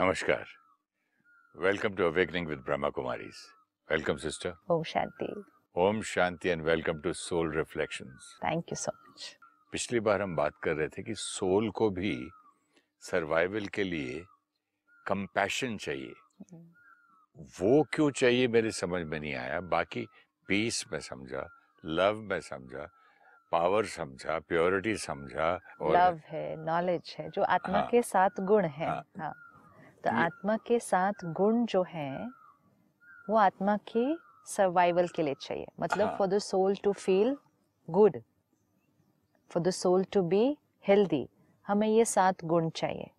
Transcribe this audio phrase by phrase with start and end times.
[0.00, 0.44] नमस्कार।
[1.54, 3.38] Welcome to awakening with Brahma Kumaris
[3.88, 5.26] welcome sister Om Shanti.
[5.76, 9.36] Om Shanti and welcome to soul reflections thank you so much
[9.72, 12.14] पिछली बार हम बात कर रहे थे कि सोल को भी
[13.02, 14.24] सर्वाइवल के लिए
[15.06, 16.14] कंपैशन चाहिए।
[16.52, 20.06] हम्म। वो क्यों चाहिए मेरे समझ में नहीं आया। बाकी
[20.48, 21.46] पीस में समझा
[21.84, 22.88] लव में समझा
[23.52, 28.88] पावर समझा प्योरिटी समझा लव है नॉलेज है जो आत्मा हाँ, के साथ गुण है।
[28.88, 29.34] हाँ, हाँ.
[30.04, 32.28] तो आत्मा के साथ गुण जो है
[33.30, 34.04] वो आत्मा के
[34.46, 37.36] सर्वाइवल के लिए चाहिए। मतलब। For the soul to feel
[37.88, 38.16] good
[39.50, 41.26] for the soul to be healthy
[41.66, 43.10] हमें ये सात गुण चाहिए।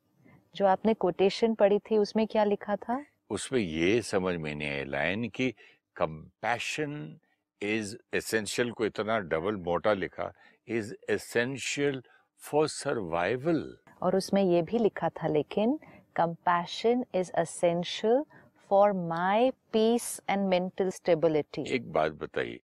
[0.55, 3.03] जो आपने कोटेशन पढ़ी थी उसमें क्या लिखा था?
[3.31, 5.53] उसमें ये समझ में नहीं आई लाइन कि
[5.95, 7.19] कंपैशन
[7.61, 10.31] इज़ एसेंशियल को इतना डबल मोटा लिखा
[10.67, 12.01] इज़ एसेंशियल
[12.41, 15.79] फॉर सर्वाइवल और उसमें ये भी लिखा था लेकिन
[16.15, 18.25] compassion is essential
[18.69, 21.65] for my peace and mental stability.
[21.67, 22.59] एक बात बताइए।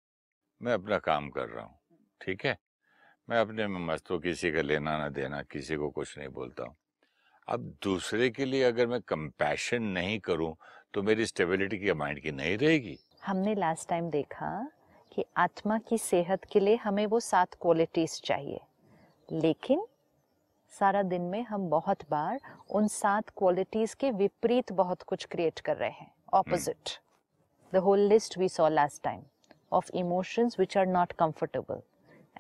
[0.62, 1.76] मैं अपना काम कर रहा हूँ
[2.22, 2.58] ठीक है?
[3.28, 6.64] मैं अपने में मस्त हूँ किसी का लेना ना देना किसी को कुछ नहीं बोलता
[6.64, 6.76] हूँ।
[7.48, 10.56] अब दूसरे के लिए अगर मैं कंपैशन नहीं करूँ
[10.94, 14.50] तो मेरी स्टेबिलिटी की माइंड की नहीं रहेगी। हमने लास्ट टाइम देखा
[15.12, 18.60] कि आत्मा की सेहत के लिए हमें वो सात क्वालिटीज चाहिए।
[19.30, 19.86] लेकिन
[20.80, 22.40] सारा दिन में हम बहुत बार
[22.70, 26.90] उन सात क्वालिटीज के विपरीत बहुत कुछ क्रिएट कर रहे हैं opposite
[27.74, 29.24] the whole list we saw last time
[29.72, 31.82] of emotions which are not comfortable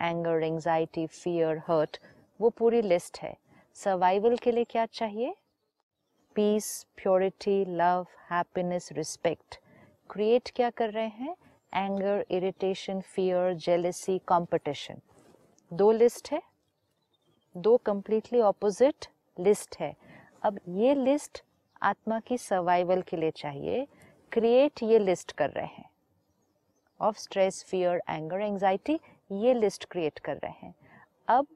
[0.01, 1.97] anger anxiety fear hurt
[2.39, 3.35] वो पूरी लिस्ट है।
[3.75, 5.35] सर्वाइवल के लिए क्या चाहिए?
[6.35, 9.59] Peace purity love happiness respect
[10.09, 11.35] create क्या कर रहे हैं?
[11.73, 15.01] Anger irritation fear jealousy competition
[15.71, 16.41] दो लिस्ट है।
[17.57, 19.05] दो कंप्लीटली ऑपोजिट
[19.39, 19.95] लिस्ट है।
[20.43, 21.43] अब ये लिस्ट
[21.81, 23.87] आत्मा की सर्वाइवल के लिए चाहिए।
[24.31, 25.89] क्रिएट ये लिस्ट कर रहे हैं।
[27.01, 28.99] Of stress fear anger anxiety
[29.31, 30.75] ये लिस्ट क्रिएट कर रहे हैं।
[31.27, 31.47] अब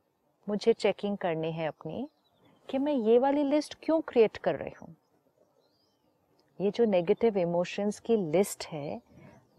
[0.50, 2.08] मुझे चेकिंग करनी है अपनी
[2.70, 4.96] कि मैं ये वाली लिस्ट क्यों क्रिएट कर रही हूँ?
[6.62, 9.02] ये जो नेगेटिव इमोशंस की लिस्ट है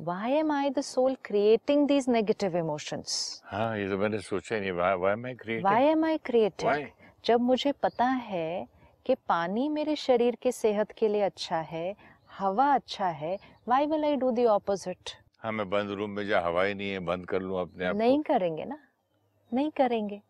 [0.04, 3.42] why am I the soul creating these negative emotions?
[3.46, 6.68] हाँ ये तो मैंने सोचा ही नहीं वाई वाई मैं creating Why am I creating?
[6.68, 6.86] Why?
[7.26, 8.66] जब मुझे पता है
[9.06, 11.84] कि पानी मेरे शरीर के सेहत के लिए अच्छा है
[12.38, 13.36] हवा अच्छा है
[13.68, 15.14] why will I do the opposite?
[15.42, 17.96] हाँ मैं बंद रूम में जा हवा ही नहीं है बंद कर लूँ अपने आप
[17.96, 18.78] नहीं करेंगे ना
[19.52, 20.20] नहीं करेंगे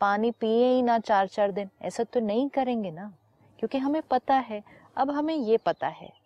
[0.00, 3.12] पानी पिए ही ना चार चार दिन ऐसा तो नहीं करेंगे ना
[3.58, 4.62] क्योंकि हमें पता है
[4.96, 6.19] अब हमें ये पता है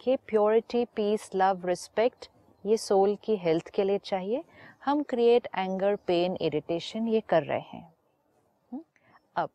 [0.00, 2.28] कि प्योरिटी पीस लव रिस्पेक्ट
[2.64, 4.42] ये सोल की हेल्थ के लिए चाहिए
[4.84, 7.82] हम क्रिएट एंगर पेन इरिटेशन ये कर रहे हैं
[8.72, 8.82] हम्म?
[9.36, 9.50] अब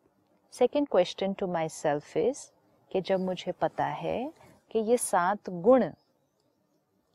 [0.52, 2.46] second question to myself is
[2.90, 4.32] कि जब मुझे पता है
[4.70, 5.90] कि ये सात गुण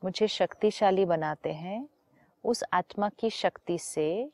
[0.01, 1.87] मुझे शक्तिशाली बनाते हैं,
[2.43, 4.29] उस आत्मा की शक्ति से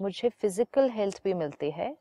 [0.00, 1.96] मुझे फ़िज़िकल हेल्थ भी मिलती है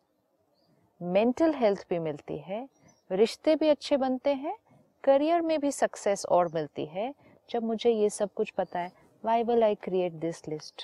[1.01, 2.67] मेंटल हेल्थ भी मिलती है,
[3.09, 4.56] रिश्ते भी अच्छे बनते हैं
[5.05, 7.13] करियर में भी सक्सेस और मिलती है।
[7.49, 8.91] जब मुझे ये सब कुछ पता है
[9.23, 10.83] why will I create this list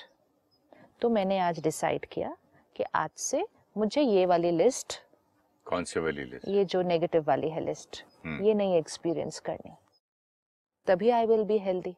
[1.00, 2.36] तो मैंने आज डिसाइड किया
[2.76, 3.44] कि आज से
[3.76, 5.00] मुझे ये वाली लिस्ट
[5.66, 9.72] कौन से वाली लिस्ट ये जो नेगेटिव वाली है लिस्ट हम्म। ये नहीं एक्सपीरियंस करनी।
[10.86, 11.94] तभी आई विल बी हेल्दी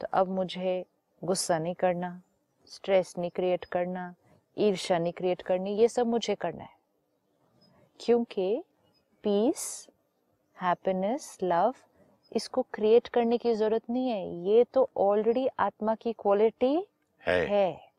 [0.00, 0.84] तो अब मुझे
[1.22, 2.20] गुस्सा नहीं करना
[2.70, 4.14] स्ट्रेस नहीं क्रिएट करना
[4.56, 6.76] ईर्ष्या नहीं क्रिएट करनी ये सब मुझे करना है।
[8.00, 8.62] क्योंकि
[9.24, 9.88] पीस
[10.62, 11.74] हैप्पीनेस लव
[12.32, 16.86] इसको क्रिएट करने की ज़रूरत नहीं है। ये तो ऑलरेडी आत्मा की क्वालिटी
[17.22, 17.92] है। है।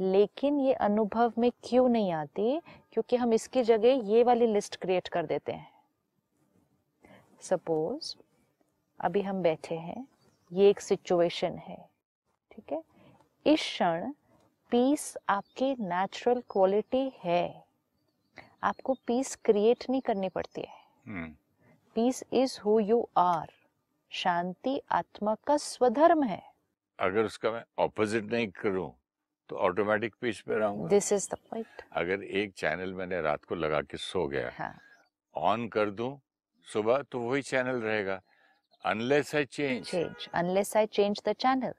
[0.00, 2.60] लेकिन ये अनुभव में क्यों नहीं आती?
[2.92, 5.72] क्योंकि हम इसकी जगह ये वाली लिस्ट क्रिएट कर देते हैं।
[7.40, 8.16] सपोज़
[9.00, 10.06] अभी हम बैठे हैं
[10.52, 11.88] ये एक सिचुएशन है
[12.50, 12.82] ठीक है?
[13.46, 14.12] इस क्षण
[14.70, 17.64] पीस आपकी नेचुरल क्वालिटी है।
[18.62, 21.34] आपको पीस क्रिएट नहीं करनी पड़ती है। हम्म,
[21.94, 23.50] peace is who you are
[24.12, 26.42] शांति आत्मा का स्वधर्म है।
[26.98, 28.90] अगर उसका मैं ऑपोजिट नहीं करूँ
[29.50, 33.54] तो ऑटोमेटिक पीस पे रहूँगा। दिस इज़ द पॉइंट अगर एक चैनल मैंने रात को
[33.54, 34.74] लगा के सो गया
[35.34, 36.18] ऑन कर दूँ
[36.68, 38.20] सुबह तो वही चैनल रहेगा।
[38.84, 41.74] Unless I change change unless I change the channel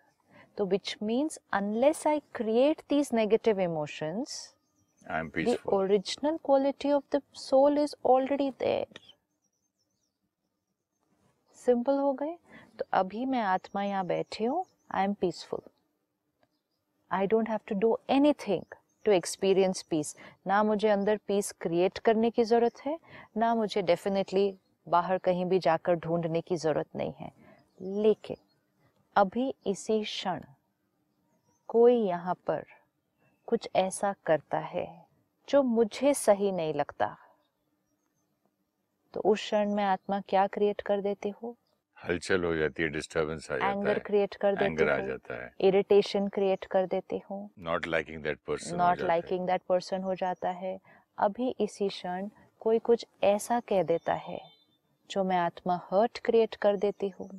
[0.58, 4.36] तो which means unless I create these negative emotions
[5.06, 9.13] I am peaceful the original quality of the soul is already there
[11.66, 12.36] simple हो गए।
[12.80, 15.62] तो अभी मैं आत्मा यहाँ बैठी हूँ। I am peaceful
[17.12, 17.98] I don't have to do
[18.48, 18.76] anything
[19.06, 20.16] to experience peace
[20.48, 22.98] ना मुझे अंदर पीस क्रिएट करने की ज़रूरत है,
[23.38, 24.54] ना मुझे डेफिनेटली
[24.88, 27.32] बाहर कहीं भी जाकर ढूँढने की ज़रूरत नहीं है।
[27.80, 28.38] लेकिन
[29.16, 30.42] अभी इसी क्षण
[31.70, 32.66] कोई यहाँ पर
[33.48, 34.88] कुछ ऐसा करता है
[35.48, 37.16] जो मुझे सही नहीं लगता।
[39.14, 41.56] तो उस क्षण में आत्मा क्या क्रिएट कर देती हो?
[41.98, 45.36] हलचल हो जाती है डिस्टरबेंस आ जाता एंगर है क्रिएट कर देती एंगर आ जाता
[45.36, 50.16] है। इरिटेशन क्रिएट कर देती हूँ। Not liking that person not liking that person हो
[50.16, 50.78] जाता है।
[51.18, 52.30] अभी इसी क्षण
[52.62, 54.40] कोई कुछ ऐसा कह देता है
[55.10, 57.30] जो मैं आत्मा हर्ट क्रिएट कर देती हूँ।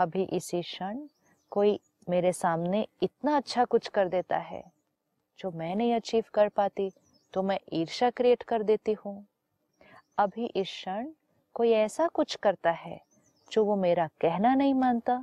[0.00, 1.06] अभी इसी क्षण
[1.52, 1.78] कोई
[2.10, 4.62] मेरे सामने इतना अच्छा कुछ कर देता है
[5.38, 6.90] जो मैं नहीं अचीव कर पाती
[7.34, 9.26] तो मैं ईर्ष्या क्रिएट कर देती हूँ।
[10.18, 11.06] अभी इस क्षण
[11.54, 13.00] कोई ऐसा कुछ करता है
[13.50, 15.14] जो वो मेरा कहना नहीं मानता।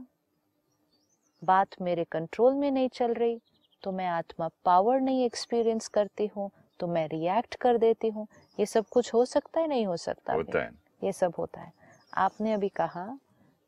[1.41, 3.39] बात मेरे कंट्रोल में नहीं चल रही
[3.83, 6.49] तो मैं आत्मा पावर नहीं एक्सपीरियंस करती हूँ
[6.79, 8.27] तो मैं रिएक्ट कर देती हूँ।
[8.57, 10.71] ये सब कुछ हो सकता है नहीं हो सकता होता है।
[11.03, 11.71] ये सब होता है।
[12.13, 13.07] आपने अभी कहा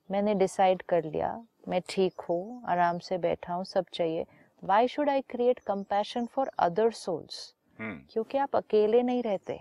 [0.10, 1.38] मैंने डिसाइड कर लिया
[1.68, 4.26] मैं ठीक हूँ आराम से बैठा हूँ सब चाहिए।
[4.64, 9.60] Why should I create compassion for other souls क्योंकि आप अकेले नहीं रहते।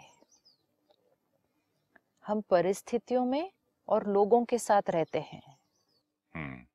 [2.27, 3.53] हम परिस्थितियों में
[3.89, 5.59] और लोगों के साथ रहते हैं।
[6.35, 6.67] हम्म।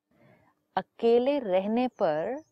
[0.75, 2.44] अकेले रहने पर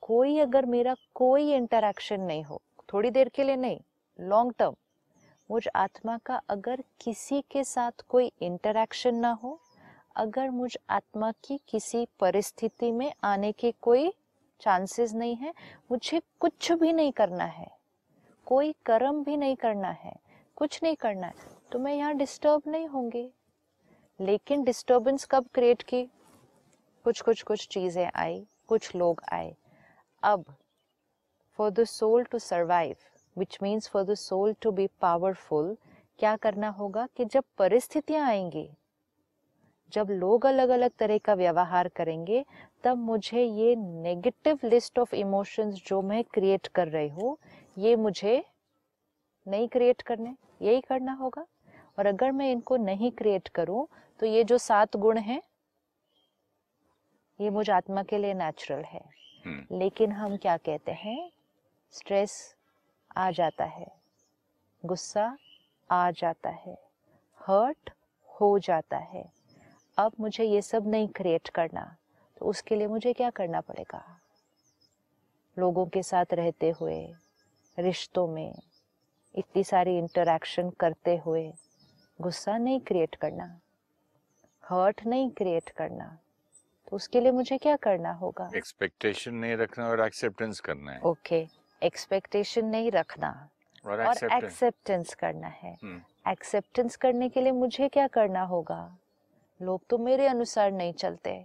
[0.00, 2.62] कोई अगर मेरा कोई इंटरेक्शन नहीं हो
[2.92, 3.80] थोड़ी देर के लिए नहीं
[4.20, 4.74] लॉन्ग टर्म
[5.50, 9.60] मुझ आत्मा का अगर किसी के साथ कोई इंटरेक्शन ना हो
[10.16, 14.14] अगर मुझ आत्मा की किसी परिस्थिति में आने के कोई
[14.60, 15.54] चांसेस नहीं है
[15.90, 17.78] मुझे कुछ भी नहीं करना है।
[18.46, 20.16] कोई कर्म भी नहीं करना है
[20.56, 23.28] कुछ नहीं करना है। तो मैं यहाँ डिस्टर्ब नहीं होंगी।
[24.20, 26.02] लेकिन डिस्टर्बेंस कब क्रिएट की?
[27.04, 29.54] कुछ कुछ कुछ चीज़ें आई, कुछ लोग आए।
[30.22, 30.44] अब
[31.58, 32.96] for the soul to survive
[33.36, 35.76] which means for the soul to be powerful
[36.18, 38.68] क्या करना होगा कि जब परिस्थितियाँ आएँगी,
[39.92, 42.44] जब लोग अलग अलग तरह का व्यवहार करेंगे,
[42.84, 47.36] तब मुझे ये नेगेटिव लिस्ट ऑफ़ इमोशंस जो मैं क्रिएट कर रही हूँ,
[47.78, 48.44] ये मुझे
[49.46, 51.46] नहीं क्रिएट करने, यही करना होगा?
[52.00, 53.86] और अगर मैं इनको नहीं क्रिएट करूँ
[54.20, 55.42] तो ये जो सात गुण हैं
[57.40, 59.02] ये मुझ आत्मा के लिए नेचुरल है।
[59.46, 61.30] हम्म। लेकिन हम क्या कहते हैं?
[61.90, 62.54] स्ट्रेस
[63.16, 63.86] आ जाता है
[64.84, 65.36] गुस्सा
[65.90, 66.78] आ जाता है
[67.40, 67.90] हर्ट
[68.40, 69.24] हो जाता है।
[69.98, 71.96] अब मुझे ये सब नहीं क्रिएट करना
[72.36, 74.04] तो उसके लिए मुझे क्या करना पड़ेगा?
[75.56, 77.14] लोगों के साथ रहते हुए
[77.78, 78.54] रिश्तों में
[79.34, 81.52] इतनी सारी इंटरेक्शन करते हुए
[82.20, 83.44] गुस्सा नहीं क्रिएट करना
[84.64, 86.18] हर्ट नहीं क्रिएट करना
[86.88, 88.50] तो उसके लिए मुझे क्या करना होगा?
[88.56, 91.46] एक्सपेक्टेशन नहीं रखना और एक्सेप्टेंस करना है। ओके
[91.82, 93.48] एक्सपेक्टेशन नहीं रखना
[93.86, 94.00] और
[94.32, 98.96] एक्सेप्टेंस करना है। हम्म। एक्सेप्टेंस करने के लिए मुझे क्या करना होगा?
[99.60, 101.44] लोग तो मेरे अनुसार नहीं चलते।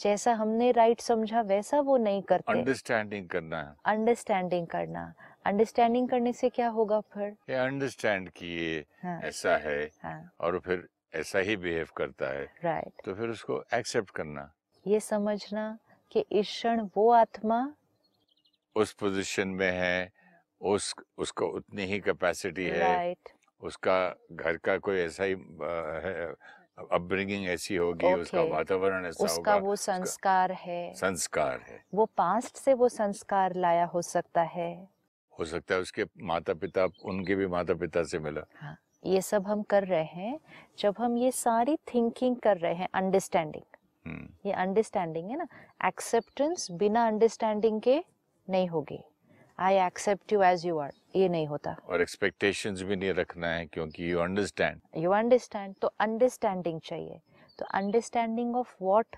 [0.00, 5.12] जैसा हमने राइट समझा वैसा वो नहीं करते। अंडरस्टैंडिंग करना अंडरस्टैंडिंग करना।
[5.46, 7.36] अंडरस्टैंडिंग करने से क्या होगा फिर?
[7.50, 12.48] ये अंडरस्टैंड कि ये हाँ। ऐसा है हाँ। और फिर ऐसा ही बिहेव करता है।
[12.64, 14.52] राइट तो फिर उसको एक्सेप्ट करना।
[14.86, 15.78] ये समझना
[16.12, 17.74] कि इस क्षण वो आत्मा
[18.76, 20.12] उस पोजीशन में है
[20.60, 23.18] उस उसको उतनी ही कैपेसिटी है राइट
[23.62, 28.20] उसका घर का कोई ऐसा ही अपब्रिंगिंग ऐसी होगी okay.
[28.20, 33.56] उसका वातावरण ऐसा उसका होगा वो संस्कार है। संस्कार है। वो पास्ट से वो संस्कार
[33.56, 34.95] लाया हो सकता है।
[35.38, 38.42] हो सकता है उसके माता पिता उनके भी माता पिता से मिला।
[39.06, 40.38] ये सब हम कर रहे हैं
[40.78, 43.64] जब हम ये सारी थिंकिंग कर रहे हैं अंडरस्टैंडिंग
[44.06, 45.46] हम्म, ये अंडरस्टैंडिंग है ना
[45.84, 48.02] एक्सेप्टेंस बिना अंडरस्टैंडिंग के
[48.48, 48.98] नहीं होगी।
[49.58, 53.66] I accept you as you are ये नहीं होता। और एक्सपेक्टेशंस भी नहीं रखना है
[53.66, 57.20] क्योंकि यू अंडरस्टैंड यू अंडरस्टैंड तो अंडरस्टैंडिंग चाहिए।
[57.58, 59.16] तो अंडरस्टैंडिंग ऑफ़ व्हाट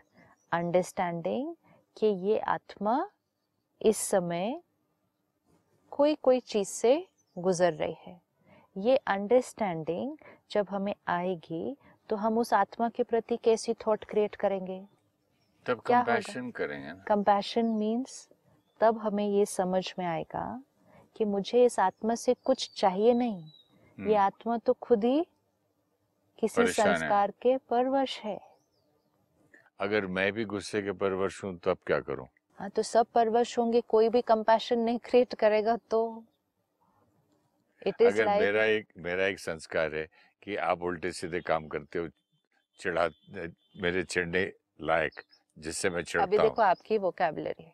[0.52, 1.54] अंडरस्टैंडिंग
[1.96, 2.94] कि ये आत्मा
[3.80, 4.60] इस समय
[5.90, 8.20] कोई कोई चीज़ से गुजर रही है।
[8.76, 10.16] ये अंडरस्टैंडिंग
[10.50, 11.76] जब हमें आएगी
[12.10, 14.86] तो हम उस आत्मा के प्रति कैसी थॉट क्रिएट करेंगे?
[15.66, 18.28] तब कंपैशन करेंगे कंपैशन मीन्स
[18.80, 20.62] तब हमें ये समझ में आएगा
[21.16, 23.44] कि मुझे इस आत्मा से कुछ चाहिए नहीं।
[23.98, 25.26] ये हम्म, आत्मा तो खुद ही
[26.38, 28.38] किसी संस्कार के परवश है।
[29.80, 32.26] अगर मैं भी गुस्से के परवश हूँ तब क्या करूँ?
[32.58, 36.24] हाँ तो सब परवश होंगे कोई भी कंपैशन नहीं क्रिएट करेगा तो
[37.86, 40.08] इट इज़ अगर लाइक मेरा एक मेरा एक संस्कार है
[40.42, 42.08] कि आप उल्टे सीधे काम करते हो
[42.80, 43.08] चिढ़ा
[43.82, 45.20] मेरे चिढ़ने लायक
[45.58, 47.72] जिससे मैं अभी देखो आपकी वोकैबुलरी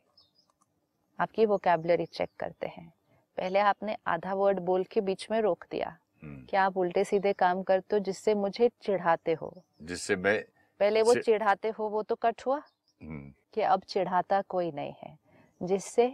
[1.18, 2.92] आपकी वोकैबुलरी चेक करते हैं।
[3.36, 7.32] पहले आपने आधा वर्ड बोल के बीच में रोक दिया हम्म, कि आप उल्टे सीधे
[7.32, 10.44] काम करते हो जिससे मुझे चिढ़ाते हो। जिससे मैं
[10.80, 12.62] पहले वो चिढ़ाते हो वो तो कट हुआ।
[13.00, 15.18] हम्म, कि अब चिढ़ाता कोई नहीं है।
[15.62, 16.08] जिससे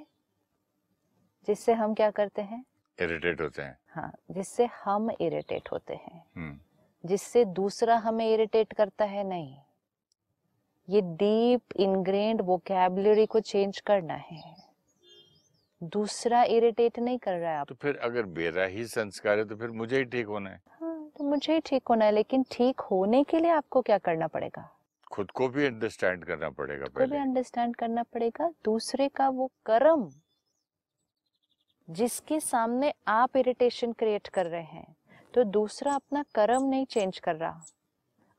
[1.48, 2.64] जिससे हम क्या करते हैं?
[2.98, 6.58] इरिटेट होते हैं। हाँ जिससे हम इरिटेट होते हैं। हम्म,
[7.04, 9.24] जिससे दूसरा हमें इरिटेट करता है?
[9.24, 9.56] नहीं।
[10.88, 14.54] ये डीप इनग्रेन्ड वोकैबुलरी को चेंज करना है।
[15.82, 19.56] दूसरा इरिटेट नहीं कर रहा है आप। तो फिर अगर मेरा ही संस्कार है तो
[19.56, 22.80] फिर मुझे ही ठीक होना है। हाँ तो मुझे ही ठीक होना है लेकिन ठीक
[22.80, 24.68] होने के लिए आपको क्या करना पड़ेगा?
[25.10, 30.10] खुद को भी अंडरस्टैंड करना पड़ेगा को भी अंडरस्टैंड करना पड़ेगा। दूसरे का वो कर्म
[31.88, 34.96] जिसके सामने आप इरिटेशन क्रिएट कर रहे हैं
[35.34, 37.62] तो दूसरा अपना कर्म नहीं चेंज कर रहा।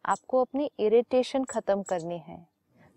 [0.05, 2.45] आपको अपनी इरिटेशन खत्म करनी है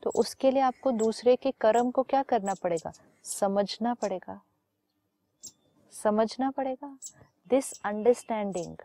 [0.03, 2.93] तो उसके लिए आपको दूसरे के कर्म को क्या करना पड़ेगा?
[3.25, 4.41] समझना पड़ेगा।
[5.93, 6.97] समझना पड़ेगा।
[7.51, 8.77] दिस अंडरस्टैंडिंग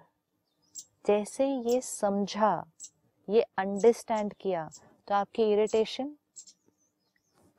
[1.07, 2.51] जैसे ये समझा
[3.29, 4.69] ये अंडरस्टैंड किया
[5.07, 6.15] तो आपकी इरिटेशन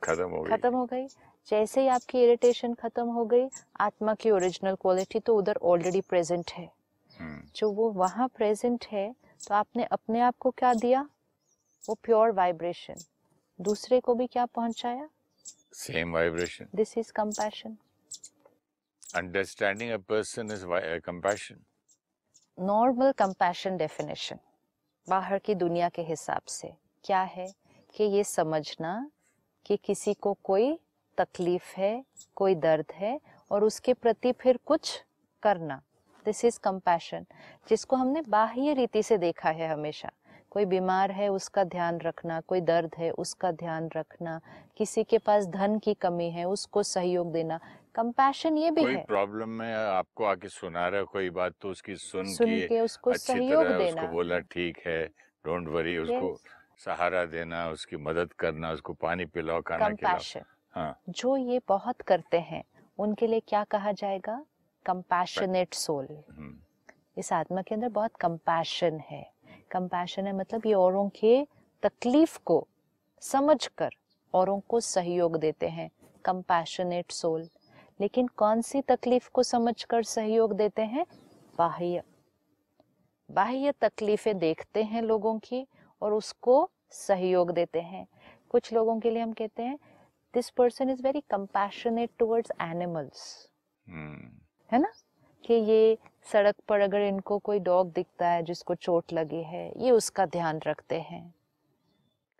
[0.01, 1.07] खत्म हो गई। खत्म हो गई?
[1.47, 3.47] जैसे ही आपकी इरिटेशन खत्म हो गई
[3.79, 6.65] आत्मा की ओरिजिनल क्वालिटी तो उधर ऑलरेडी प्रेजेंट है।
[7.19, 9.11] हम्म, जो वो वहाँ प्रेजेंट है
[9.47, 11.07] तो आपने अपने आप को क्या दिया?
[11.83, 12.95] वो प्योर वाइब्रेशन
[13.59, 15.09] दूसरे को भी क्या पहुँचाया?
[15.75, 17.77] Same vibration this is compassion
[19.15, 20.65] understanding a person is
[21.05, 21.63] compassion
[22.57, 24.39] normal compassion definition
[25.09, 27.53] बाहर की दुनिया के हिसाब से। क्या है
[27.95, 29.09] कि ये समझना
[29.65, 30.79] कि किसी को कोई
[31.17, 32.05] तकलीफ़ है,
[32.35, 35.03] कोई दर्द है और उसके प्रति फिर कुछ
[35.43, 35.81] करना।
[36.25, 37.25] दिस इज़ कंपैशन
[37.69, 40.11] जिसको हमने बाह्य रीति से देखा है हमेशा।
[40.49, 44.41] कोई बीमार है, उसका ध्यान रखना। कोई दर्द है, उसका ध्यान रखना।
[44.77, 47.59] किसी के पास धन की कमी है, उसको सहयोग देना।
[47.95, 51.69] कंपैशन ये भी कोई है। प्रॉब्लम में आपको आके सुना रहा है कोई बात तो
[51.69, 55.03] उसकी सुन, सुन के के उसको अच्छी सहयोग तरह देना। उसको बोला ठीक है
[55.45, 56.37] डोंट वरी उसको
[56.85, 60.43] सहारा देना उसकी मदद करना उसको पानी पिलाओ खाना खिलाओ।
[60.73, 62.63] हाँ। जो ये बहुत करते हैं
[62.99, 64.43] उनके लिए क्या कहा जाएगा?
[64.85, 66.57] कंपैशनेट सोल हम्म,
[67.17, 69.23] इस आत्मा के अंदर बहुत कंपैशन है।
[69.71, 71.43] कंपैशन है मतलब ये औरों के
[71.83, 72.67] तकलीफ़ को
[73.21, 73.89] समझकर
[74.33, 75.89] औरों को सहयोग देते हैं।
[76.25, 77.47] कंपैशनेट सोल
[78.01, 81.05] लेकिन कौन सी तकलीफ़ को समझकर सहयोग देते हैं?
[81.57, 82.03] बाह्य।
[83.31, 85.67] बाह्य तकलीफें देखते हैं लोगों की
[86.01, 88.07] और उसको सहयोग देते हैं।
[88.49, 89.79] कुछ लोगों के लिए हम कहते हैं
[90.33, 93.49] this person is very compassionate towards animals
[94.71, 94.91] है ना?
[95.45, 99.91] कि ये सड़क पर अगर इनको कोई डॉग दिखता है जिसको चोट लगी है ये
[99.91, 101.33] उसका ध्यान रखते हैं।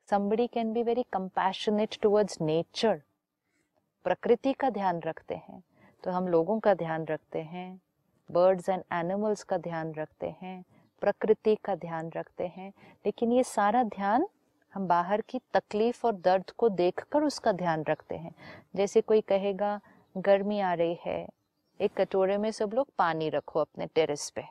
[0.10, 3.02] Somebody can be very compassionate towards nature
[4.06, 5.64] प्रकृति का ध्यान रखते हैं
[6.04, 7.82] तो हम लोगों का ध्यान रखते हैं
[8.30, 10.64] बर्ड्स एंड एनिमल्स का ध्यान रखते हैं
[11.02, 12.70] प्रकृति का ध्यान रखते हैं
[13.06, 14.28] लेकिन ये सारा ध्यान
[14.74, 18.34] हम बाहर की तकलीफ़ और दर्द को देखकर उसका ध्यान रखते हैं।
[18.76, 19.80] जैसे कोई कहेगा
[20.18, 21.28] गर्मी आ रही है
[21.80, 24.44] एक कटोरे में सब लोग पानी रखो अपने टेरेस पे।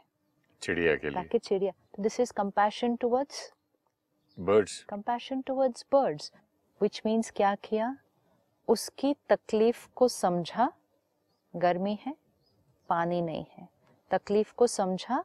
[0.63, 3.53] चिड़िया के लिए। ताकि चिड़िया this is compassion towards
[4.39, 6.33] birds compassion towards birds
[6.81, 7.97] which means क्या किया?
[8.71, 10.71] उसकी तकलीफ़ को समझा
[11.55, 12.15] गर्मी है
[12.89, 13.69] पानी नहीं है।
[14.11, 15.25] तकलीफ़ को समझा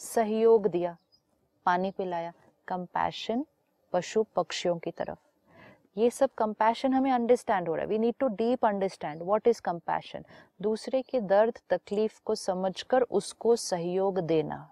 [0.00, 0.96] सहयोग दिया
[1.66, 2.32] पानी पिलाया
[2.68, 3.44] कंपैशन
[3.92, 5.18] पशु पक्षियों की तरफ़।
[5.96, 9.60] ये सब कंपैशन हमें अंडरस्टैंड हो रहा है। We need to deep understand what is
[9.62, 10.24] compassion
[10.60, 14.62] दूसरे के दर्द तकलीफ़ को समझकर उसको सहयोग देना।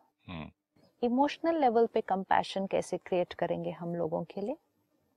[1.03, 4.57] इमोशनल लेवल पे कंपैशन कैसे क्रिएट करेंगे हम लोगों के लिए?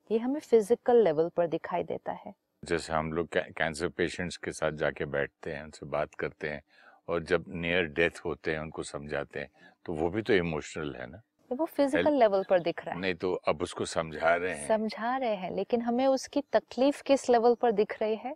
[0.10, 4.71] ये हमें फ़िज़िकल लेवल पर दिखाई देता है। जैसे हम लोग कैंसर पेशेंट्स के साथ
[4.71, 6.61] जाके बैठते हैं उनसे बात करते हैं
[7.07, 9.49] और जब नियर डेथ होते हैं उनको समझाते हैं
[9.85, 11.21] तो वो भी तो इमोशनल है ना?
[11.51, 14.67] ये वो फ़िज़िकल लेवल पर दिख रहा है। नहीं तो अब उसको समझा रहे हैं।
[14.67, 18.35] समझा रहे हैं लेकिन हमें उसकी तकलीफ़ किस लेवल पर दिख रही है?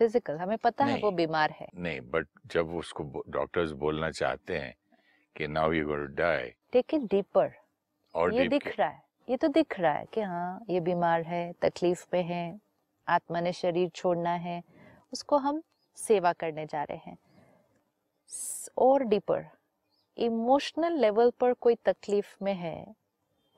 [0.00, 4.74] फ़िज़िकल हमें पता है वो बीमार है। नहीं बट जब उसको डॉक्टर्स बोलना चाहते हैं
[5.36, 7.50] कि now you going to die take it deeper
[8.14, 11.52] और ये दिख रहा है। ये तो दिख रहा है कि हाँ ये बीमार है,
[11.62, 12.58] तकलीफ़ में है,
[13.06, 14.62] आत्मा ने शरीर छोड़ना है,
[15.12, 15.62] उसको हम
[15.98, 17.16] सेवा करने जा रहे हैं।
[18.78, 19.44] और डीपर
[20.16, 22.86] इमोशनल लेवल पर कोई तकलीफ़ में है,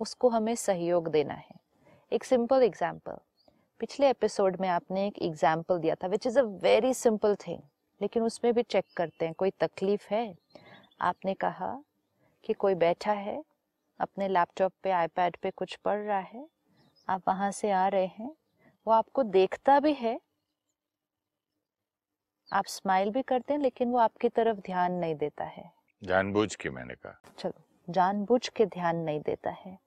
[0.00, 1.56] उसको हमें सहयोग देना है।
[2.12, 3.18] एक सिंपल एग्ज़ाम्पल
[3.80, 7.59] पिछले एपिसोड में आपने एक एग्ज़ाम्पल दिया था which is a very simple thing
[8.00, 10.35] लेकिन उसमें भी चेक करते हैं, कोई तकलीफ़ है?
[11.00, 11.75] आपने कहा
[12.44, 13.42] कि कोई बैठा है
[14.00, 16.46] अपने लैपटॉप पे आईपैड पे कुछ पढ़ रहा है।
[17.08, 18.30] आप वहाँ से आ रहे हैं।
[18.86, 20.18] वो आपको देखता भी है।
[22.52, 25.70] आप स्माइल भी करते हैं लेकिन वो आपकी तरफ़ ध्यान नहीं देता है।
[26.02, 29.78] जानबूझ के मैंने कहा। चलो जानबूझ के ध्यान नहीं देता है।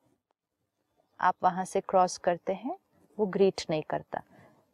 [1.20, 2.78] आप वहाँ से क्रॉस करते हैं
[3.18, 4.22] वो ग्रीट नहीं करता।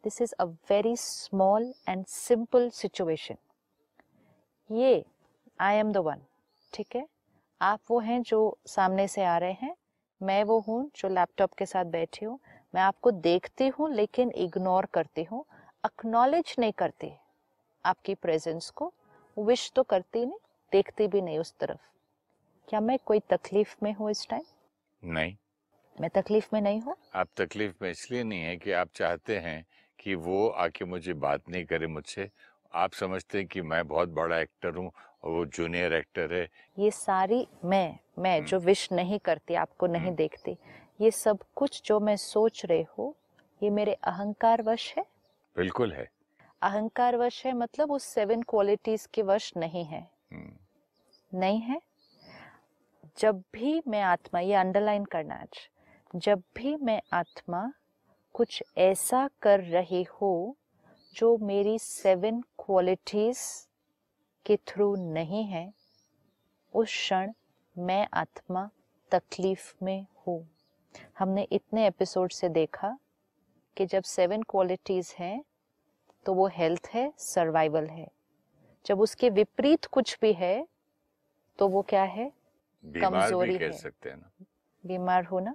[0.04, 3.36] This is a very small and simple situation
[4.70, 5.04] ये
[5.60, 6.20] आई एम द वन
[6.72, 7.06] ठीक है?
[7.60, 9.74] आप वो हैं जो सामने से आ रहे हैं।
[10.20, 12.38] मैं वो हूँ जो लैपटॉप के साथ बैठी हूँ।
[12.74, 15.44] मैं आपको देखती हूँ लेकिन इग्नोर करती हूँ।
[15.84, 17.12] अक्नॉलेज नहीं करती
[17.84, 18.92] आपकी प्रेजेंस को।
[19.36, 20.38] विश तो करती नहीं
[20.72, 21.78] देखती भी नहीं उस तरफ़।
[22.68, 24.42] क्या मैं कोई तकलीफ़ में हूँ इस टाइम
[25.02, 25.36] नहीं।
[26.00, 26.96] मैं तकलीफ़ में नहीं हूँ?
[27.14, 29.64] आप तकलीफ़ में इसलिए नहीं है कि आप चाहते हैं
[29.98, 32.30] कि वो आके मुझे बात नहीं करे मुझसे।
[32.74, 34.90] आप समझते हैं कि मैं बहुत बड़ा एक्टर हूँ
[35.24, 39.86] और वो जूनियर एक्टर है। ये सारी मैं मैं हम्म। जो विश नहीं करती आपको
[39.86, 40.56] नहीं हम्म। देखती
[41.00, 43.14] ये सब कुछ जो मैं सोच रही हूँ
[43.62, 45.04] ये मेरे अहंकार वश है?
[45.56, 46.08] बिल्कुल है।
[46.62, 50.00] अहंकार वश है मतलब उस सेवन क्वालिटीज के वश नहीं है।
[50.32, 50.52] हम्म,
[51.32, 51.80] नहीं है?
[53.18, 55.68] जब भी मैं आत्मा ये अंडरलाइन करना आज
[56.14, 57.72] जब भी मैं आत्मा
[58.34, 60.56] कुछ ऐसा कर रही हो
[61.14, 63.38] जो मेरी सेवन क्वालिटीज
[64.46, 65.72] के थ्रू नहीं है
[66.74, 67.32] उस क्षण
[67.76, 68.68] मैं आत्मा
[69.12, 70.46] तकलीफ़ में हूँ।
[71.18, 72.96] हमने इतने एपिसोड से देखा
[73.76, 75.42] कि जब सेवन क्वालिटीज हैं
[76.26, 78.06] तो वो हेल्थ है सर्वाइवल है।
[78.84, 80.66] जब उसके विपरीत कुछ भी है
[81.58, 82.30] तो वो क्या है?
[82.84, 84.44] कमज़ोरी कह है। सकते हैं ना।
[84.84, 85.54] बीमार होना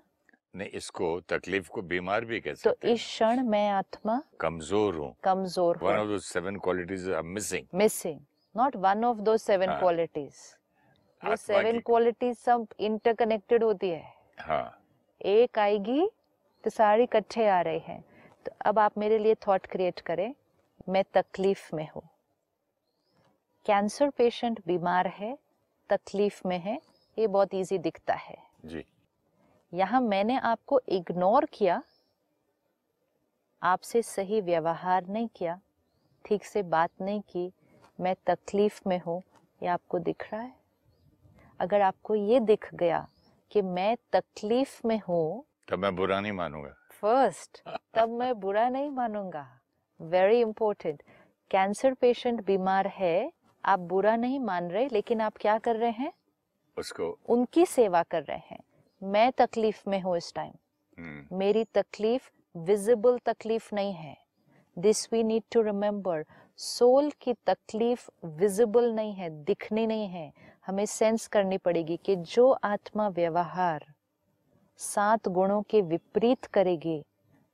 [0.56, 4.96] नहीं इसको तकलीफ़ को बीमार भी कह तो सकते हैं इस क्षण मैं आत्मा कमज़ोर
[4.96, 8.20] हूँ। कमज़ोर वन हूँ। Of the seven qualities are missing missing
[8.56, 10.36] not one of दो सेवन। क्वालिटीज
[11.24, 14.84] वो सेवन क्वालिटीज सब इंटरकनेक्टेड होती है। हाँ।
[15.22, 16.10] एक आएगी
[16.64, 18.04] तो सारी इकट्ठे आ रहे हैं।
[18.46, 20.34] तो अब आप मेरे लिए थॉट क्रिएट करें।
[20.90, 22.02] मैं तकलीफ़ में हूँ।
[23.66, 25.38] कैंसर पेशेंट बीमार है
[25.90, 26.80] तकलीफ़ में है
[27.18, 28.86] ये बहुत इजी दिखता है। जी।
[29.74, 31.82] यहाँ मैंने आपको इग्नोर किया।
[33.62, 35.60] आपसे सही व्यवहार नहीं किया।
[36.26, 37.52] ठीक से बात नहीं की।
[38.00, 39.22] मैं तकलीफ़ में हूँ
[39.62, 40.54] ये आपको दिख रहा है?
[41.60, 43.08] अगर आपको ये दिख गया
[43.52, 47.62] कि मैं तकलीफ़ में हूँ तो मैं बुरा नहीं मानूँगा। फ़र्स्ट
[47.94, 49.46] तब मैं बुरा नहीं मानूँगा।
[50.00, 51.02] वेरी इंपॉर्टेंट
[51.52, 53.32] कैंसर पेशेंट बीमार है
[53.64, 56.12] आप बुरा नहीं मान रहे लेकिन आप क्या कर रहे हैं?
[56.78, 58.60] उसको उनकी सेवा कर रहे हैं।
[59.02, 60.52] मैं तकलीफ़ में हूँ इस टाइम
[60.98, 64.18] हम्म, मेरी तकलीफ़ विजिबल तकलीफ़ नहीं है।
[64.78, 66.26] This we need to remember
[66.60, 70.32] soul की तकलीफ़ विजिबल नहीं है दिखनी नहीं है।
[70.68, 73.86] हमें सेंस करनी पड़ेगी कि जो आत्मा व्यवहार
[74.80, 77.02] सात गुणों के विपरीत करेगी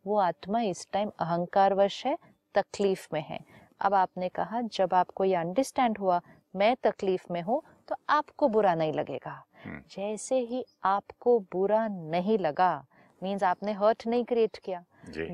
[0.05, 2.17] वो आत्मा इस टाइम अहंकारवश है
[2.55, 3.39] तकलीफ़ में है।
[3.81, 6.19] अब आपने कहा जब आपको ये अंडरस्टैंड हुआ
[6.55, 12.37] मैं तकलीफ़ में हूँ तो आपको बुरा नहीं लगेगा। हम्म। जैसे ही आपको बुरा नहीं
[12.39, 12.73] लगा
[13.21, 14.83] मीन्स आपने हर्ट नहीं क्रिएट किया।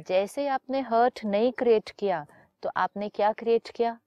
[0.07, 2.25] जैसे आपने हर्ट नहीं क्रिएट किया
[2.63, 3.97] तो आपने क्या क्रिएट किया?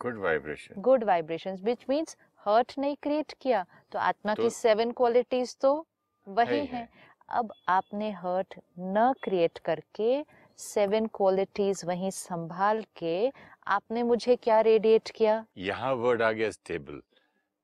[0.00, 4.90] Good vibration good vibration which means hurt नहीं क्रिएट किया। तो आत्मा तो, की सेवन
[4.92, 5.86] क्वालिटीज तो
[6.26, 6.88] वही है है
[7.30, 10.24] अब आपने हर्ट न क्रिएट करके
[10.58, 13.30] सेवन क्वालिटीज वहीं संभाल के
[13.66, 15.44] आपने मुझे क्या रेडिएट किया?
[15.58, 17.02] यहाँ वर्ड आ गया स्टेबल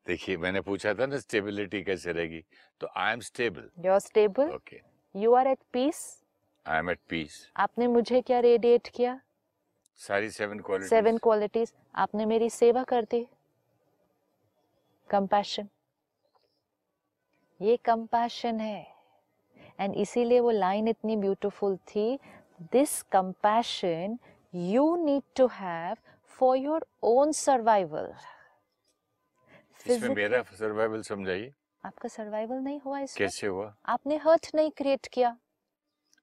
[0.07, 2.45] देखिए मैंने पूछा था ना स्टेबिलिटी कैसे रहेगी?
[2.81, 4.81] तो I am stable your stable okay
[5.15, 6.03] you are at peace
[6.67, 9.21] I am at peace आपने मुझे क्या रेडिएट किया?
[10.01, 13.27] सारी सेवन क्वालिटी सेवन क्वालिटीज आपने मेरी सेवा कर दी।
[15.11, 15.69] कंपैशन
[17.61, 18.87] ये कंपैशन है।
[19.81, 22.19] एंड इसीलिए वो लाइन इतनी ब्यूटीफुल थी।
[22.73, 24.19] This compassion
[24.55, 25.97] you need to have
[26.39, 28.13] for your own survival
[29.87, 31.53] इसमें मेरा सर्वाइवल समझाइए।
[31.85, 33.27] आपका सर्वाइवल नहीं हुआ इसमें?
[33.27, 33.75] कैसे हुआ?
[33.87, 35.37] आपने हर्ट नहीं क्रिएट किया।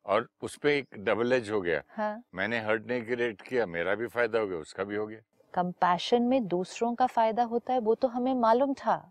[0.06, 3.96] और उस पे एक डबल एज हो गया। हाँ। मैंने हर्ट नहीं क्रिएट किया मेरा
[3.96, 5.20] भी फ़ायदा हो गया उसका भी हो गया।
[5.54, 9.02] कंपैशन में दूसरों का फ़ायदा होता है वो तो हमें मालूम था।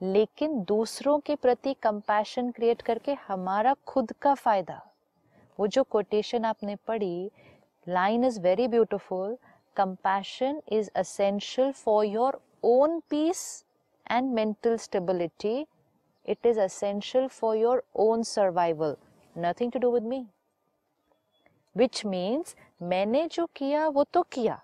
[0.00, 4.80] लेकिन दूसरों के प्रति कंपैशन क्रिएट करके हमारा खुद का फ़ायदा।
[5.58, 7.30] वो जो कोटेशन आपने पढ़ी
[7.86, 9.36] line is very beautiful
[9.76, 13.42] compassion is essential for your own peace
[14.06, 15.66] and mental stability
[16.28, 18.96] it is essential for your own survival
[19.38, 20.26] nothing to do with me
[21.76, 24.54] which means मैंने जो किया, वो तो किया।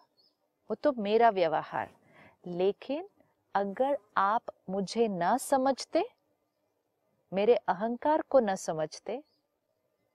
[0.71, 1.91] वो तो मेरा व्यवहार।
[2.47, 3.09] लेकिन,
[3.55, 6.11] अगर आप मुझे ना समझते,
[7.33, 9.23] मेरे अहंकार को ना समझते,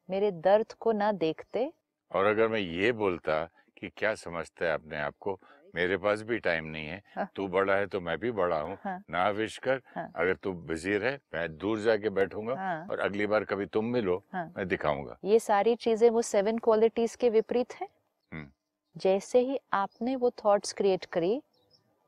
[0.10, 1.74] मेरे दर्द को ना देखते,
[2.12, 3.46] और अगर मैं ये बोलता
[3.78, 5.40] कि क्या समझता है अपने आप को
[5.76, 8.78] मेरे पास भी टाइम नहीं है हाँ। तू बड़ा है तो मैं भी बड़ा हूँ
[8.84, 13.00] हाँ। ना विश कर हाँ। अगर तू बिज़ी है मैं दूर जाके बैठूँगा हाँ और
[13.00, 17.30] अगली बार कभी तुम मिलो हाँ। मैं दिखाऊँगा ये सारी चीज़ें वो सेवन क्वालिटीज के
[17.30, 17.88] विपरीत है
[18.32, 18.48] हम्म।
[18.96, 21.42] जैसे ही आपने वो थॉट्स क्रिएट करी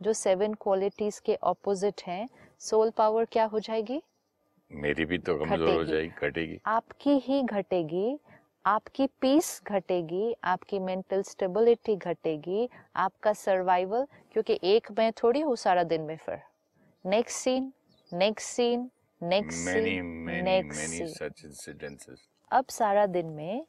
[0.02, 2.28] जो सेवन क्वालिटीज के ऑपोजिट हैं
[2.62, 4.02] सोल पावर क्या हो जाएगी
[4.72, 8.18] मेरी भी तो कमज़ोर हो जाएगी घटेगी आपकी ही घटेगी
[8.66, 15.84] आपकी पीस घटेगी आपकी मेंटल स्टेबिलिटी घटेगी आपका सर्वाइवल क्योंकि एक मैं थोड़ी हूँ सारा
[15.84, 16.40] दिन में फिर।
[17.06, 17.72] Next scene
[18.12, 18.90] next scene
[19.22, 20.06] next scene
[20.44, 21.16] next
[21.56, 22.16] scene
[22.52, 23.66] अब सारा दिन में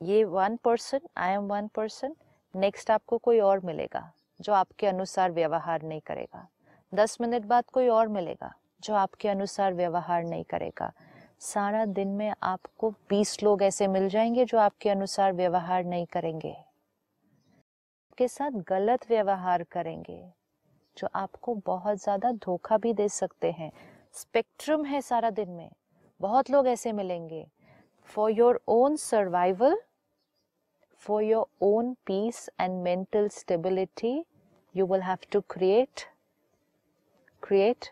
[0.00, 2.14] ये one person I am one person
[2.54, 4.10] next आपको कोई और मिलेगा
[4.40, 6.46] जो आपके अनुसार व्यवहार नहीं करेगा।
[6.92, 10.92] दस मिनट बाद कोई और मिलेगा जो आपके अनुसार व्यवहार नहीं करेगा।
[11.40, 16.50] सारा दिन में आपको बीस लोग ऐसे मिल जाएँगे जो आपके अनुसार व्यवहार नहीं करेंगे।
[16.50, 20.22] आपके साथ गलत व्यवहार करेंगे,
[20.96, 23.70] जो आपको बहुत ज़्यादा धोखा भी दे सकते हैं।
[24.14, 25.70] स्पेक्ट्रम है सारा दिन में।
[26.20, 27.46] बहुत लोग ऐसे मिलेंगे।
[28.10, 29.80] For your own survival
[31.02, 34.24] for your own peace and mental stability
[34.74, 36.08] you will have to create
[37.42, 37.86] create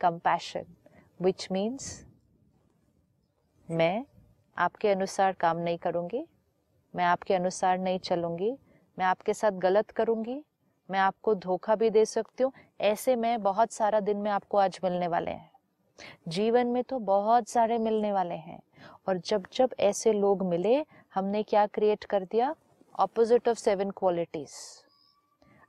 [0.00, 0.74] compassion
[1.20, 1.92] which means
[3.70, 4.04] मैं
[4.56, 6.24] आपके अनुसार काम नहीं करूँगी,
[6.94, 8.50] मैं आपके अनुसार नहीं चलूँगी,
[8.98, 10.40] मैं आपके साथ गलत करूँगी,
[10.88, 14.80] मैं आपको धोखा भी दे सकती हूँ, ऐसे में बहुत सारा दिन में आपको आज
[14.84, 15.50] मिलने वाले हैं।
[16.28, 18.60] जीवन में तो बहुत सारे मिलने वाले हैं,
[19.08, 20.76] और जब जब ऐसे लोग मिले,
[21.14, 22.54] हमने क्या क्रिएट कर दिया?
[22.94, 24.52] ऑपोजिट ऑफ़ सेवन क्वालिटीज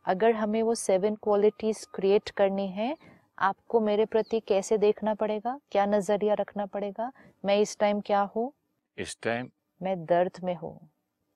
[0.06, 2.96] अगर हमें वो सेवन क्वालिटीज क्रिएट करनी है
[3.41, 5.60] आपको मेरे प्रति कैसे देखना पड़ेगा?
[5.71, 7.12] क्या नज़रिया रखना पड़ेगा?
[7.45, 8.51] मैं इस टाइम क्या हूँ?
[8.97, 9.49] इस टाइम
[9.82, 10.77] मैं दर्द में हूँ।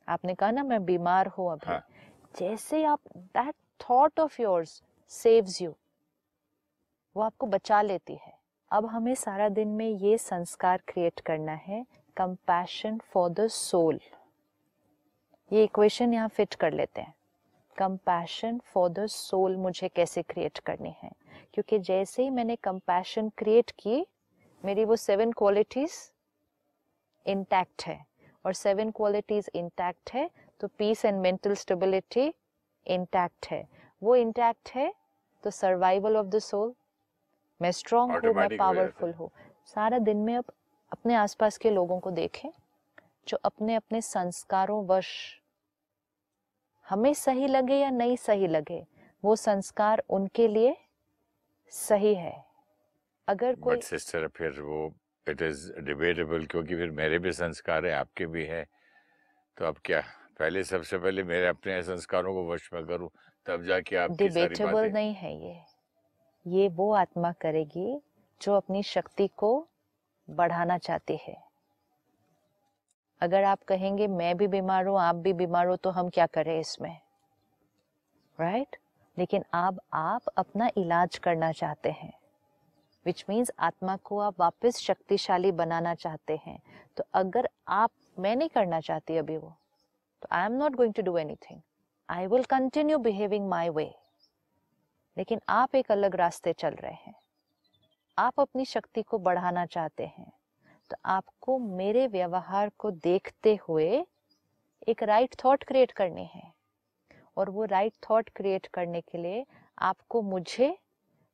[0.07, 1.85] आपने कहा ना मैं बीमार हूँ अभी। हाँ।
[2.39, 5.73] जैसे आप that thought of yours saves you
[7.15, 8.33] वो आपको बचा लेती है।
[8.71, 11.85] अब हमें सारा दिन में ये संस्कार क्रिएट करना है
[12.17, 13.99] कंपैशन फॉर द सोल
[15.51, 17.13] ये इक्वेशन यहाँ फिट कर लेते हैं।
[17.75, 21.11] कंपैशन फॉर द सोल मुझे कैसे क्रिएट करनी है?
[21.55, 24.05] क्योंकि जैसे ही मैंने कंपैशन क्रिएट की
[24.63, 25.91] मेरी वो सेवन क्वालिटीज
[27.25, 28.03] इंटैक्ट है।
[28.45, 30.29] और सेवन क्वालिटीज इंटैक्ट है
[30.61, 32.27] तो peace and mental stability
[32.85, 33.63] intact है।
[34.01, 34.93] वो इंटैक्ट है
[35.43, 36.73] तो सर्वाइवल ऑफ़ द सोल
[37.61, 39.29] मैं स्ट्रांग हूँ मैं पावरफुल हूँ
[39.65, 40.51] सारा दिन में अब
[40.91, 42.49] अपने आसपास के लोगों को देखें
[43.27, 45.09] जो अपने अपने संस्कारों वश
[46.85, 48.85] हमें सही लगे या नहीं सही लगे
[49.23, 50.75] वो संस्कार उनके लिए
[51.69, 52.45] सही है।
[53.28, 54.95] अगर कोई सिस्टर फिर वो
[55.30, 58.65] इट इज़ डिबेटेबल क्योंकि फिर मेरे भी संस्कार है आपके भी है।
[59.58, 60.04] तो अब क्या
[60.39, 63.10] पहले सबसे पहले मेरे अपने संस्कारों को वश में करूँ
[63.45, 65.62] तब जाके आपकी सारी डिबेटेबल नहीं है ये।
[66.47, 68.01] ये वो आत्मा करेगी
[68.41, 69.67] जो अपनी शक्ति को
[70.30, 71.43] बढ़ाना चाहती है।
[73.21, 76.60] अगर आप कहेंगे मैं भी बीमार हूँ आप भी बीमार हो तो हम क्या करें
[76.60, 76.99] इसमें?
[78.39, 78.84] Right right?
[79.17, 82.13] लेकिन अब आप अपना इलाज करना चाहते हैं
[83.06, 86.60] विच मीन्स आत्मा को आप वापस शक्तिशाली बनाना चाहते हैं।
[86.97, 89.56] तो अगर आप, मैं नहीं करना चाहती अभी वो
[90.21, 91.62] तो I am not going to do anything
[92.10, 93.93] I will continue behaving my way
[95.17, 97.13] लेकिन आप एक अलग रास्ते चल रहे हैं।
[98.17, 100.32] आप अपनी शक्ति को बढ़ाना चाहते हैं।
[100.91, 104.06] तो आपको मेरे व्यवहार को देखते हुए
[104.88, 106.51] एक राइट थॉट क्रिएट करनी है।
[107.37, 109.45] और वो राइट थॉट क्रिएट करने के लिए
[109.79, 110.75] आपको मुझे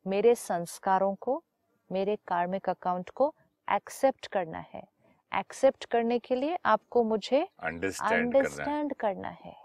[0.05, 1.41] मेरे संस्कारों को
[1.89, 3.33] मेरे कार्मिक अकाउंट को
[3.67, 4.83] एक्सेप्ट करना है।
[5.31, 9.55] एक्सेप्ट करने के लिए आपको मुझे अंडरस्टैंड करना है। करना है।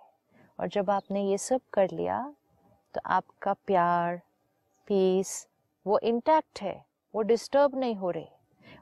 [0.59, 2.35] और जब आपने ये सब कर लिया
[2.95, 4.21] तो आपका प्यार
[4.89, 5.47] पीस
[5.87, 8.27] वो इंटैक्ट है वो डिस्टर्ब नहीं हो रहे।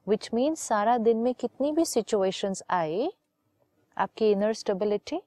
[0.08, 3.12] विच मीन्स सारा दिन में कितनी भी सिचुएशंस आए
[3.96, 5.20] आपकी इनर स्टेबिलिटी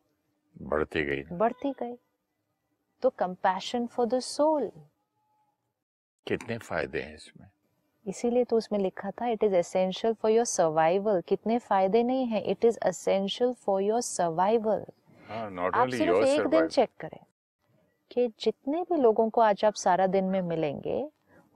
[0.56, 1.96] बढ़ती गई। बढ़ती गई।
[3.04, 4.72] तो कंपैशन फॉर द सोल
[6.28, 7.48] कितने फ़ायदे हैं इसमें?
[8.06, 12.42] इसीलिए तो उसमें लिखा था it is essential for your survival कितने फ़ायदे नहीं है
[12.42, 14.86] it is essential for your survival
[15.30, 17.20] आप सिर्फ़ एक दिन चेक करें
[18.12, 21.04] कि जितने भी लोगों को आज आप सारा दिन में मिलेंगे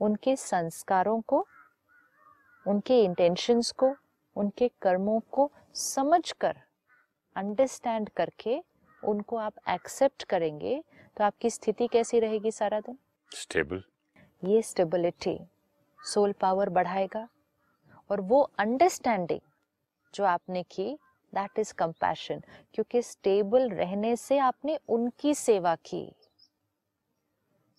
[0.00, 1.46] उनके संस्कारों को
[2.66, 3.94] उनके इंटेंशंस को
[4.36, 6.56] उनके कर्मों को समझकर
[7.36, 8.60] अंडरस्टैंड करके
[9.02, 10.82] उनको आप एक्सेप्ट करेंगे
[11.16, 12.98] तो आपकी स्थिति कैसी रहेगी सारा दिन?
[13.32, 13.82] स्टेबल
[14.42, 15.38] ये स्टेबिलिटी
[16.00, 17.28] सोल पावर बढ़ाएगा
[18.10, 19.40] और वो अंडरस्टैंडिंग
[20.14, 20.92] जो आपने की
[21.32, 22.42] दैट इज़ कंपैशन
[22.74, 26.04] क्योंकि स्टेबल रहने से आपने उनकी सेवा की।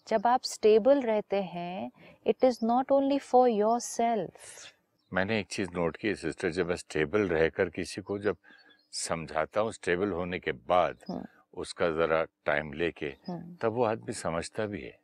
[0.08, 1.92] जब आप स्टेबल रहते हैं
[2.26, 4.72] it is not only for yourself
[5.12, 8.38] मैंने एक चीज़ नोट की सिस्टर जब मैं स्टेबल रहकर किसी को जब
[8.94, 13.10] समझाता हूँ स्टेबल होने के बाद हम्म। उसका जरा टाइम लेके
[13.62, 14.98] तब वो आदमी समझता भी है।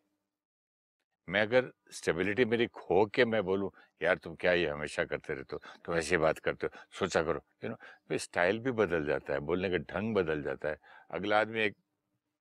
[1.28, 3.70] मैं अगर स्टेबिलिटी मेरी खो के मैं बोलूँ
[4.02, 5.62] यार तुम क्या ये हमेशा करते रहते हो?
[5.86, 6.80] तुम ऐसी बात करते हो?
[7.00, 10.78] सोचा करो। यू नो स्टाइल भी बदल जाता है बोलने का ढंग बदल जाता है।
[11.12, 11.76] अगला आदमी एक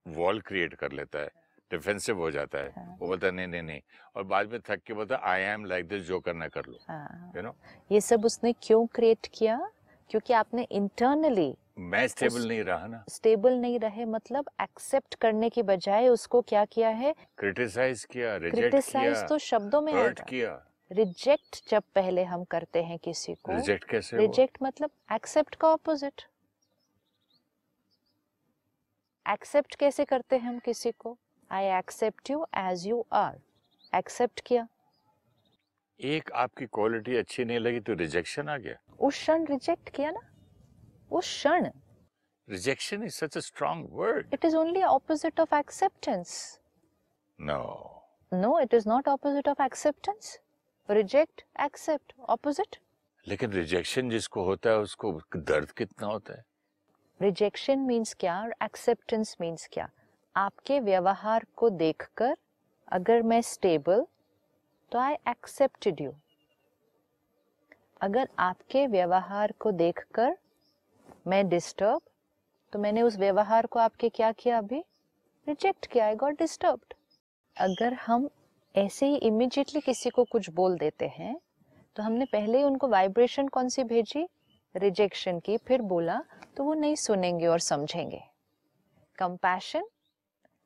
[0.07, 1.31] वॉल क्रिएट कर लेता है
[1.71, 3.81] डिफेंसिव हो जाता है। हाँ। वो बोलता नहीं नहीं नहीं।
[4.17, 7.33] और बाद में थक के बोलता आई एम लाइक दिस जो करना कर लो। हाँ।
[7.37, 7.55] यू नो
[7.93, 9.59] ये सब उसने क्यों क्रिएट किया?
[10.11, 15.63] क्योंकि आपने इंटरनली मैं स्टेबल नहीं रहा ना। स्टेबल नहीं रहे मतलब एक्सेप्ट करने की
[15.63, 17.15] बजाय उसको क्या किया है?
[17.39, 20.51] क्रिटिसाइज किया रिजेक्ट क्रिटिसाइज तो शब्दों में हर्ट किया।
[20.91, 26.23] रिजेक्ट जब पहले हम करते हैं किसी को रिजेक्ट कैसे रिजेक्ट मतलब एक्सेप्ट का ऑपोजिट
[29.27, 31.17] एक्सेप्ट कैसे करते हैं हम किसी को?
[31.51, 33.39] I accept you as you are
[33.93, 34.67] accept किया।
[36.01, 40.21] एक आपकी क्वालिटी अच्छी नहीं लगी तो रिजेक्शन आ गया। उस क्षण रिजेक्ट किया ना।
[41.11, 41.71] उस क्षण।
[42.49, 46.61] Rejection is such a strong word it is only opposite of acceptance
[47.39, 47.63] no
[48.33, 50.39] no it is not opposite of acceptance
[50.89, 52.77] reject accept opposite
[53.27, 56.45] लेकिन रिजेक्शन जिसको होता है उसको दर्द कितना होता है?
[57.21, 59.89] रिजेक्शन मीन्स क्या और एक्सेप्टेंस मीन्स क्या?
[60.37, 62.37] आपके व्यवहार को देखकर
[62.89, 64.07] अगर मैं स्टेबल
[64.93, 66.13] तो आई एक्सेप्टेड यू
[68.01, 70.37] अगर आपके व्यवहार को देखकर
[71.29, 72.01] मैं डिस्टर्ब
[72.73, 74.83] तो मैंने उस व्यवहार को आपके क्या किया अभी?
[75.47, 76.95] रिजेक्ट किया आई गॉट डिस्टर्ब्ड
[77.57, 78.29] अगर हम
[78.75, 81.37] ऐसे ही इमिजिएटली किसी को कुछ बोल देते हैं
[81.97, 84.27] तो हमने पहले ही उनको वाइब्रेशन कौन सी भेजी?
[84.75, 86.21] रिजेक्शन की फिर बोला
[86.57, 88.23] तो वो नहीं सुनेंगे और समझेंगे।
[89.19, 89.85] कंपैशन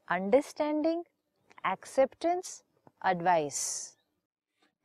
[0.09, 1.03] अंडरस्टैंडिंग
[1.72, 2.62] एक्सेप्टेंस
[3.07, 3.61] एडवाइस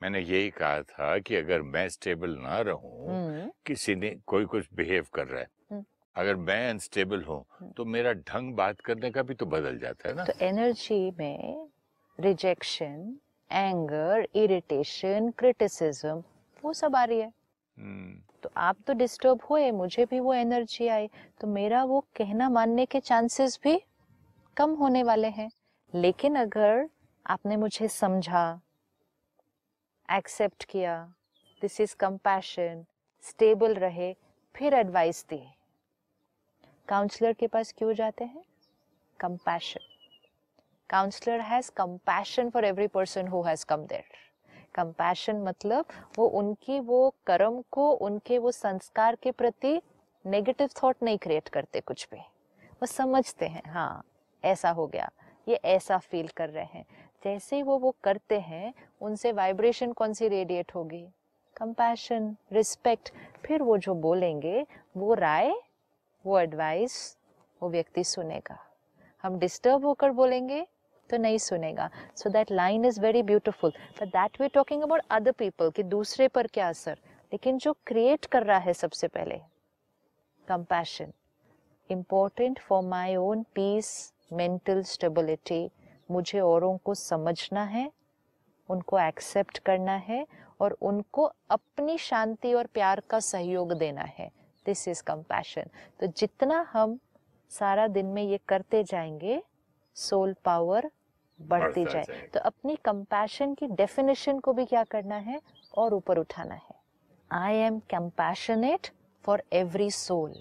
[0.02, 5.06] मैंने यही कहा था कि अगर मैं स्टेबल ना रहूँ किसी ने कोई कुछ बिहेव
[5.14, 5.57] कर रहा है हम्म।
[6.18, 10.10] अगर मैं अनस्टेबल हूँ हम्म। तो मेरा ढंग बात करने का भी तो बदल जाता
[10.10, 11.68] है ना। तो एनर्जी में
[12.20, 13.18] रिजेक्शन
[13.52, 16.24] एंगर इरिटेशन क्रिटिसिज्म
[16.64, 20.88] वो सब आ रही है। हम्म, तो आप तो डिस्टर्ब हुए मुझे भी वो एनर्जी
[20.88, 21.08] आई
[21.42, 23.80] तो मेरा वो कहना मानने के चांसेस भी
[24.58, 25.50] कम होने वाले हैं।
[25.94, 26.88] लेकिन अगर
[27.26, 28.60] आपने मुझे समझा
[30.10, 30.96] एक्सेप्ट किया
[31.62, 32.86] दिस इज़ कंपैशन
[33.24, 34.14] स्टेबल रहे
[34.56, 35.42] फिर एडवाइस दी।
[36.88, 38.44] काउंसलर के पास क्यों जाते हैं?
[39.20, 39.80] Compassion
[40.90, 44.04] counsellor has compassion for every person who has come there
[44.76, 45.86] compassion मतलब
[46.18, 49.82] वो उनकी वो कर्म को, उनके वो संस्कार के प्रति
[50.26, 54.04] नेगेटिव थॉट नहीं क्रिएट करते कुछ भी। वो समझते हैं हाँ
[54.44, 55.10] ऐसा हो गया,
[55.48, 56.86] ये ऐसा फील कर रहे हैं।
[57.24, 61.08] जैसे ही वो वो करते हैं, उनसे वाइब्रेशन कौन सी रेडिएट होगी?
[61.58, 63.12] कंपैशन रिस्पेक्ट
[63.46, 64.66] फिर वो जो बोलेंगे,
[64.98, 65.54] वो राय
[66.28, 67.18] वो एडवाइस
[67.62, 68.58] वो व्यक्ति सुनेगा।
[69.24, 70.66] हम डिस्टर्ब होकर बोलेंगे
[71.10, 75.32] तो नहीं सुनेगा। So that line is very beautiful but that we talking about other
[75.32, 76.98] people कि दूसरे पर क्या असर?
[77.32, 79.40] लेकिन जो क्रिएट कर रहा है सबसे पहले
[80.48, 81.12] compassion
[81.90, 85.70] important for my own peace mental stability
[86.12, 87.92] मुझे औरों को समझना है,
[88.70, 90.26] उनको एक्सेप्ट करना है
[90.62, 94.30] और उनको अपनी शांति और प्यार का सहयोग देना है।
[94.68, 95.70] This is compassion.
[96.00, 97.00] तो जितना हम
[97.52, 99.42] सारा दिन में ये करते जाएँगे
[99.96, 100.92] सोल पावर
[101.40, 105.42] बढ़ती जाए। तो अपनी कंपैशन की डेफिनेशन को भी क्या करना है?
[105.78, 106.76] और ऊपर उठाना है।
[107.32, 108.88] I am compassionate
[109.24, 110.34] for every soul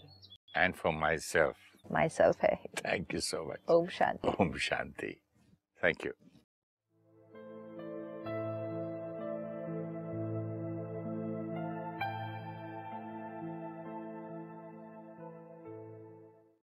[0.57, 5.13] and for myself myself है। थैंक यू सो मच ओम शांति। om shanti
[5.81, 6.26] thank you